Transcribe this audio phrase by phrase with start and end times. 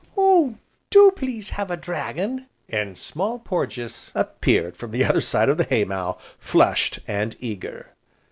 [0.17, 0.55] Oh!
[0.89, 5.63] do please have a dragon." And Small Porges appeared from the other side of the
[5.65, 7.91] hay mow, flushed, and eager.